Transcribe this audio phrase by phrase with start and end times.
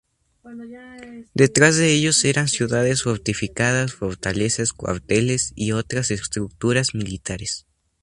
[1.35, 7.67] Detrás de ellos eran ciudades fortificadas, fortalezas, cuarteles y otras estructuras militares.